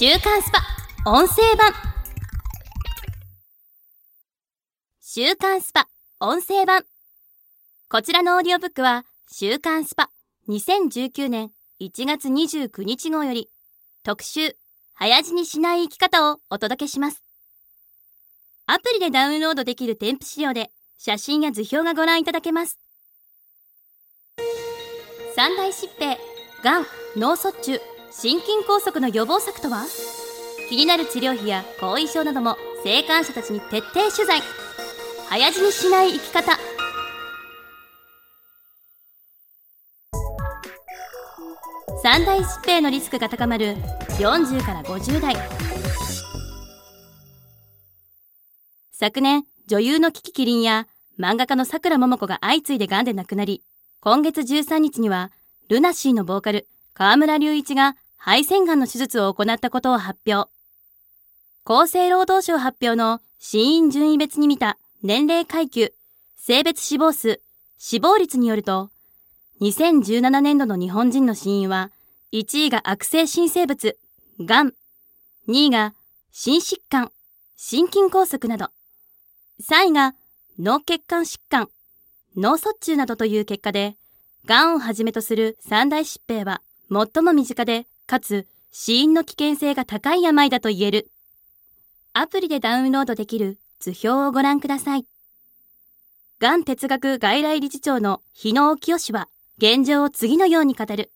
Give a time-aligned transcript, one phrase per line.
[0.00, 1.10] 週刊 SPA!
[1.10, 1.72] 音声版。
[5.00, 5.88] 週刊 SPA!
[6.20, 6.84] 音声版。
[7.90, 11.50] こちらのオーディオブックは週刊 SPA!2019年
[11.80, 13.50] 1月29日号より
[14.04, 14.54] 特集
[14.94, 17.24] 早死にしない生き方をお届けします。
[18.66, 22.78] アプリでダウンロードできる添付資料で写真や図表がご覧いただけます。
[25.34, 26.16] 三大疾病
[26.62, 26.86] がん
[27.16, 27.97] 脳卒中。
[28.10, 29.84] 心筋梗塞の予防策とは？
[30.70, 34.40] 気になる治療費や後遺症なども生還者たちに徹底取材。
[35.28, 36.58] 早死にしない生き方。
[42.02, 43.76] 三大疾病のリスクが高まる
[44.18, 45.36] 40から50代。
[48.92, 50.88] 昨年女優のキキキリンや
[51.18, 53.62] 漫画家のさくらももこが相次いで癌で亡くなり
[54.00, 55.30] 今月13日には
[55.68, 56.66] ルナシーのボーカル
[56.98, 60.50] 河村隆一が肺腺がんの手術を行ったことを発表。
[61.64, 65.92] 厚生労働省発表の死因順位別に見た年齢階級、
[66.36, 67.40] 性別死亡数、
[67.78, 68.90] 死亡率によると、
[69.60, 71.92] 2017年度の日本人の死因は、
[72.32, 73.96] 1位が悪性新生物、
[74.40, 74.74] がん、
[75.46, 75.94] 2位が
[76.32, 77.12] 心疾患、
[77.56, 78.70] 心筋梗塞など、
[79.62, 80.16] 3位が
[80.58, 81.68] 脳血管疾患、
[82.36, 83.94] 脳卒中などという結果で、
[84.46, 86.60] がんをはじめとする三大疾病は
[86.90, 91.10] 最も身近でかつ死因の危険性が高い病だと言える。
[92.14, 95.06] アプリでダウンロードできる図表をご覧ください。
[96.40, 101.10] がん哲学外来理事長の日野清氏は現状を次のように語る。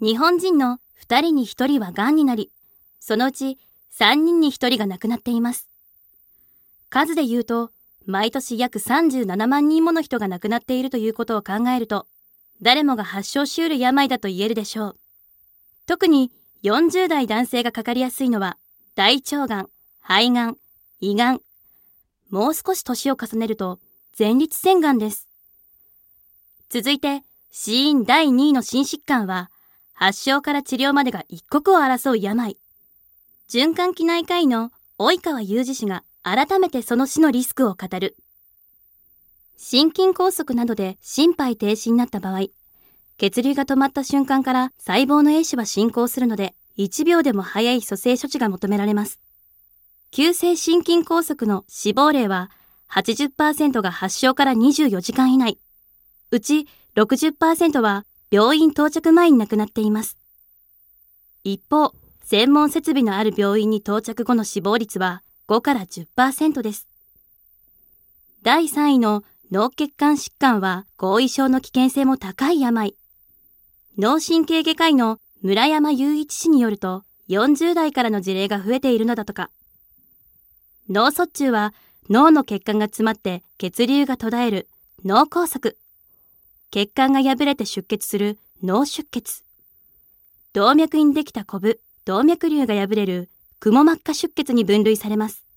[0.00, 2.50] 日本人の2人に1人はがんになり、
[3.00, 3.58] そのうち
[3.98, 5.68] 3人に1人が亡くなっています。
[6.90, 7.70] 数で言うと、
[8.06, 12.06] 毎年約37万人もの人が亡くなっているということを考えると、
[12.60, 14.96] 誰もが発症しうる病だと言えるでしょう。
[15.86, 16.32] 特に
[16.64, 18.56] 40代男性がかかりやすいのは
[18.94, 19.68] 大腸がん、
[20.00, 20.56] 肺がん、
[21.00, 21.40] 胃がん。
[22.30, 23.78] もう少し年を重ねると
[24.18, 25.28] 前立腺がんです。
[26.68, 29.50] 続いて死因第2位の心疾患は
[29.94, 32.56] 発症から治療までが一刻を争う病。
[33.48, 38.16] 循環器内科医の及川裕二氏が改めてその死のリスクを語る。
[39.60, 42.46] 心筋梗塞などで心肺停止になった場合、
[43.18, 49.18] 血流が止まった瞬間から細胞の壊死は進行するので、1秒でも早い蘇生処置が求められます。
[50.12, 52.52] 急性心筋梗塞の死亡例は
[52.88, 55.58] 80%が発症から24時間以内。
[56.30, 60.16] うち60%は病院到着前に亡くなっています。
[61.42, 66.86] 一方、専門設備のある病院に到着後の死亡率は5から10%です。
[68.42, 72.94] 第3位の脳血管疾患は後遺症の危険性も高い病。
[73.96, 79.50] 脳神経外科医の村山雄一氏によると、40代からの事例が増えているのだとか。
[80.90, 81.72] 脳卒中は
[82.10, 84.68] 脳の血管が詰まって血流が途絶える
[85.02, 85.76] 脳梗塞。
[86.70, 89.44] 血管が破れて出血する脳出血。
[90.52, 93.30] 動脈にできたコブ、動脈瘤が破れる
[93.60, 95.47] クモ膜下出血に分類されます。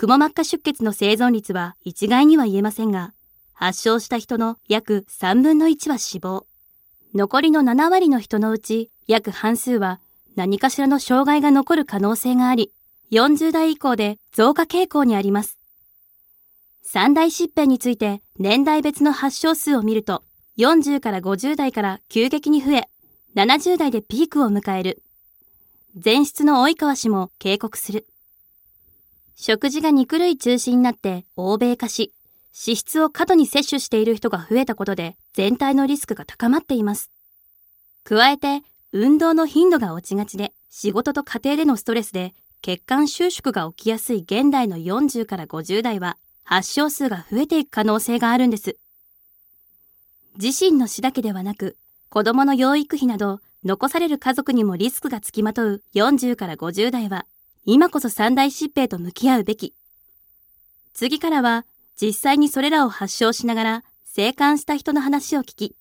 [0.00, 3.12] クモ膜下出血の生存率は一概には言えませんが、
[3.52, 6.46] 発症した人の約3分の1は死亡。
[7.14, 10.00] 残りの7割の人のうち約半数は
[10.36, 12.72] 何かしらの障害が残る可能性があり、
[13.12, 15.58] 40代以降で増加傾向にあります。
[16.82, 20.22] 三大疾病について年代別の発症数を見ると、
[20.56, 22.88] 40から50代から急激に増え、
[23.36, 25.02] 70代でピークを迎える。
[26.02, 28.06] 前室の及川氏も警告する。
[29.42, 32.12] 食事が肉類中心になって欧米化し、
[32.48, 37.10] 脂質を過度に摂取している人が増えたことで全体のリスクが高まっています。
[38.04, 38.60] 加えて、
[38.92, 48.76] 運動の頻度が落ちがちで、仕事と家庭でのストレスで血管収縮が起きやすい現代の40から50代は発症数が増えていく可能性があるんです。
[50.38, 51.78] 自身の死だけではなく、
[52.10, 57.24] 子供の養育費など残される家族にもリスクがつきまとう40から50代は、
[57.64, 59.74] 今こそ三大疾病と向き合うべき。
[60.94, 61.66] 次からは
[62.00, 65.76] 実際にそれらを発症しながら生還した人の話を聞き、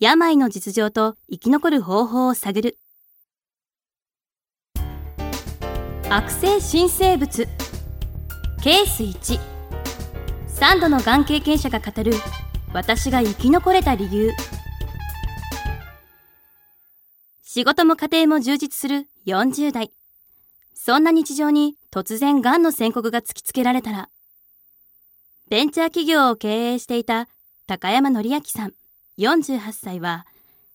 [0.00, 2.78] 病の実情と生き残る方法を探る。
[6.08, 7.46] 悪性新生物。
[8.62, 9.38] ケース1
[10.48, 12.12] 3度のがん経験者が語る。
[12.74, 14.30] 私が生き残れた理由。
[17.42, 19.92] 仕事も家庭も充実する40代。
[20.82, 24.08] そんな日常に突然がんの宣告が突きつけられたら
[25.50, 27.28] ベンチャー企業を経営していた
[27.66, 28.72] 高山則明さん
[29.18, 30.26] 48歳は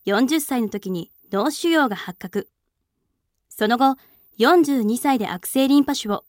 [0.05, 2.47] 40歳の時に脳腫瘍が発覚。
[3.49, 3.97] その後、
[4.37, 6.23] 42歳で悪性リンパ腫を、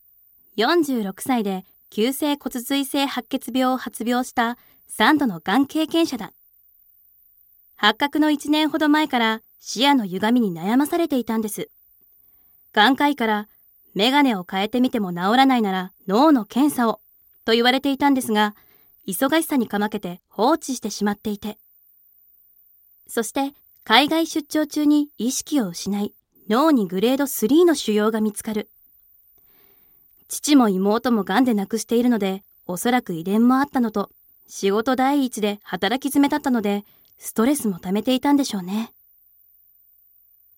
[0.57, 4.57] 46歳で急性骨髄性白血病を発病した
[4.91, 6.33] 3度のがん経験者だ。
[7.77, 11.69] 発覚の1年ほど前から視野の歪みに悩まされていたんです。
[12.73, 13.49] 眼科医から
[13.97, 17.01] メガネを変えてみても治らないなら脳の検査を
[17.47, 18.55] と言われていたんですが、
[19.09, 21.57] 忙しさにかまけて放置してしまっていて。
[23.09, 23.55] そして
[23.85, 26.13] 海外出張中に意識を失い、
[26.47, 28.69] 脳にグレード3の腫瘍が見つかる。
[30.29, 34.11] 父も妹も癌で亡くしているので、おそらく遺伝もあったのと、
[34.47, 36.85] 仕事第一で働き詰めだったので、
[37.17, 38.93] ストレスも溜めていたんでしょうね。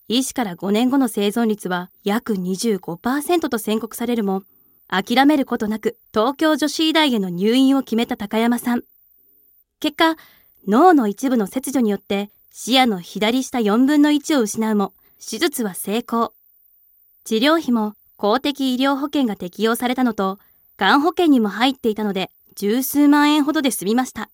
[0.09, 4.41] 医師から5年後の生存率は約25%と宣告されるも、
[4.87, 8.81] 諦めることなく東京女子医大への入院を決めた高山さん。
[9.79, 10.15] 結果、
[10.67, 16.33] 脳の一部の切除によって視野の左下4分の1を失うも、手術は成功。
[17.23, 20.39] 治療費も公的医療保険が適用されたのと、
[20.75, 24.31] がん保険にも入っていたので、十数万円ほどで済みました。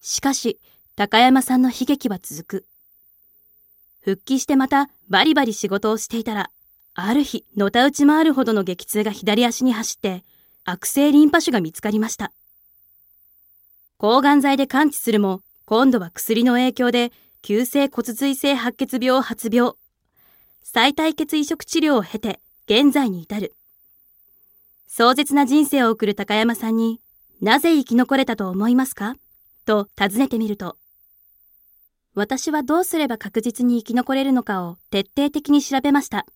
[0.00, 0.58] しかし、
[0.96, 2.66] 高山さんの悲劇は続く。
[4.04, 6.50] 復帰してまたバリバリ仕事をしていたら、
[6.92, 10.24] ある日、のたうち回るほどの激痛が左足に走って、
[10.64, 12.30] 悪性リンパ腫が見つかりました。
[13.96, 19.72] 抗がん剤で完治するも、今度は薬の影響で、急性骨髄性白血病発病。
[20.62, 23.54] 再体血移植治療を経て現在に至る。
[24.86, 27.00] 壮絶な人生を送る高山さんに
[27.40, 29.14] なぜ生き残れたと思いますか？
[29.64, 30.76] と尋ねてみると、
[32.14, 36.26] 私はどうすれば確実に生き残れるのかを徹底的に調べました。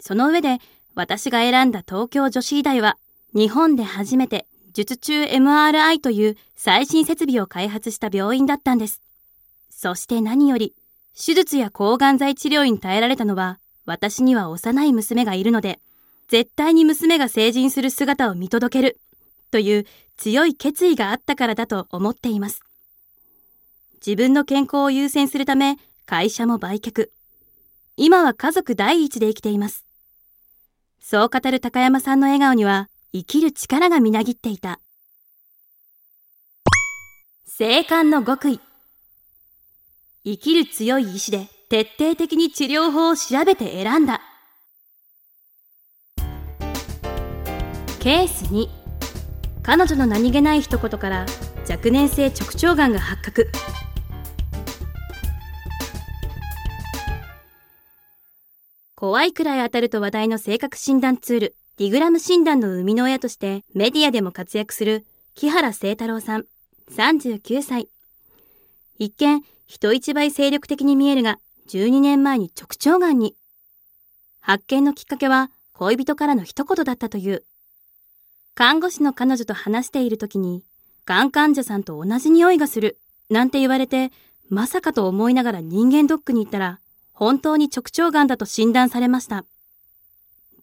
[0.00, 0.58] その上で
[0.94, 2.98] 私が選んだ東京女子医大は
[3.34, 9.00] 日本で初めて術中 MRI という最新設備を開発した病院だったんです。
[9.70, 10.74] そして何より
[11.14, 15.78] 手術や抗がん剤治療に耐えられたのは、私には幼い娘がいるので、
[16.28, 18.98] 絶対に娘が成人する姿を見届ける、
[19.50, 19.86] という
[20.16, 22.62] 強い決意があったからだと思っています。
[24.04, 27.10] 自分の健康を優先するため、会社も売却。
[27.96, 29.84] 今は家族第一で生きています。
[31.00, 34.80] そう語る高山さんの笑顔には、生きる力がみなぎっていた。
[37.46, 38.60] 生還の極意。
[40.24, 44.20] 生きる強い意志で徹底的に治療法を調べて選んだ。
[48.00, 48.68] ケース2
[49.62, 51.24] 彼女の何気ない一言から
[51.70, 53.48] 若年性直腸がんが発覚
[59.02, 65.04] 怖いくらい当たると話題の性格診断ツールディグラム診断の生みの親としてメディアでも活躍する
[65.34, 66.44] 木原聖太郎さん
[66.92, 67.88] 39歳
[69.00, 73.34] 一見人一倍精力的に見えるが、12年前に直腸がんに。
[74.40, 77.42] 発見のきっかけは恋人からの一言だったという。
[78.54, 80.62] 看護師の彼女と話している時に、
[81.06, 82.98] がん患者さんと同じ匂いがする、
[83.30, 84.12] なんて言われて、
[84.48, 86.78] まさかと思いながら人間ドックに行ったら、
[87.22, 89.44] 本当に直腸がんだと診断されました。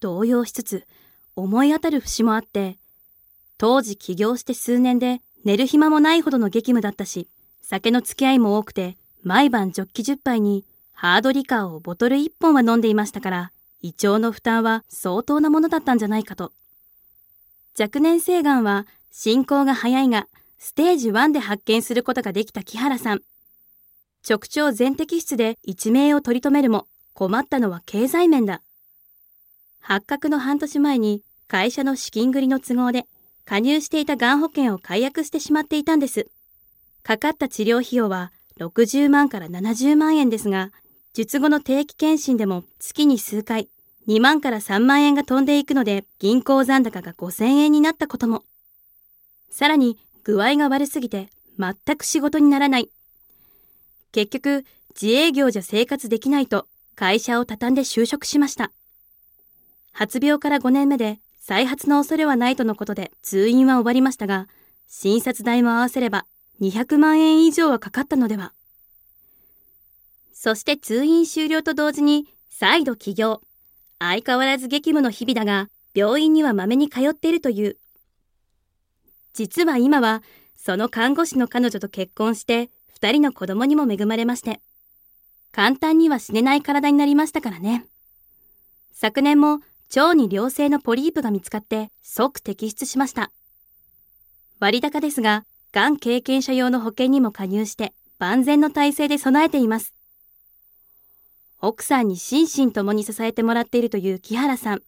[0.01, 0.85] 動揺しつつ、
[1.37, 2.77] 思い当たる節もあって、
[3.57, 7.29] 当時起業して数年で寝る暇もないほどの激務だったし、
[7.61, 13.51] 酒の付き合いも多くて、毎晩ジョッキ10杯にハードリカーをボトル1本は飲んでいましたから、
[13.81, 16.51] 胃腸の負担は相当なものだったんじゃないかと。
[17.79, 23.21] 若年性がんは進行が早いが、ステージ1で発見することができた木原さん。
[24.27, 28.61] 直腸全摘出で一命を取り留めるも、困ったのは経済面だ。
[29.79, 33.05] 発覚の半年前に会社の資金繰りの都合で
[33.45, 36.27] 加入していたがん保険を解約してしまっていたんです。
[37.01, 40.71] かかった治療費用は60万から70万円ですが、
[41.13, 43.69] 術後の定期検診でも月に数回、
[44.07, 48.43] 2万から3万円が飛んでいくので、銀行残高が5000円になったことも。
[49.49, 52.89] さらに、具合が悪すぎて、全く仕事にならない。
[54.11, 54.65] 結局、
[54.99, 58.71] 自営業じゃ生活できないと、会社を畳んで就職しました。
[59.91, 64.47] 発病から5年目で、再発の恐れはないとのことで通院は終わりましたが、
[64.87, 66.25] 診察代も合わせれば
[66.61, 68.53] 200万円以上はかかったのでは。
[70.33, 73.41] そして通院終了と同時に再度起業。
[73.99, 77.77] 相変わらず激務の日々だが、病院にはまめに通っているという。
[79.33, 80.23] 実は今は、
[80.55, 82.69] その看護師の彼女と結婚して、
[83.01, 84.59] 二人の子供にも恵まれまして。
[85.53, 87.85] 簡単には死ねない体になりましたからね。
[88.91, 89.61] 昨年も
[89.95, 93.31] 腸に良性のポリープが見つかって即摘出しました。
[94.59, 99.93] 割高ですが、がん経験者用の保険にも加入して万全の体制で備えています。
[101.61, 104.81] 奥さんに心身ともに支えてもらっているという木原さん。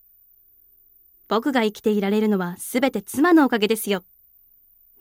[1.30, 4.03] 僕が生きていられるのはすべて妻のおかげですよ。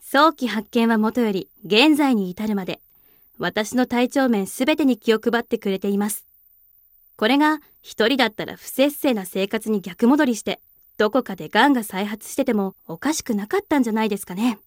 [0.01, 2.81] 早期発見はもとより現在に至るまで、
[3.41, 6.27] 私の体調面すべてに気を配ってくれています。
[7.17, 10.61] これが一人だったら不節制な生活に逆戻りして、
[10.99, 14.59] どこかで癌が再発しててもおかしくなかったんじゃないですかね。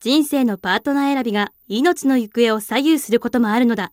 [0.00, 3.92] 人生のパートナー選びが命の行方を左右することもあるのだ。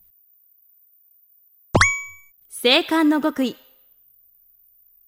[2.50, 3.56] 生還の極意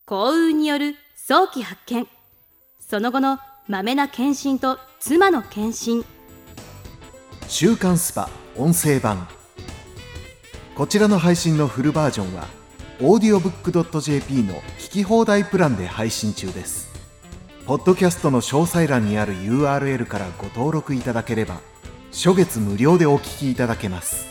[0.06, 2.08] 幸運による早期発見
[2.80, 6.06] その後のまめな検診と妻の検診
[7.54, 9.28] 週刊スパ音声版。
[10.74, 12.48] こちらの配信のフルバージョンは
[13.00, 16.88] audiobook.jp の聞き放題プランで配信中です。
[17.66, 21.60] ポッドキャストの詳細欄にある URL からご登録いただければ
[22.14, 24.31] 初月無料でお聞きいただけます。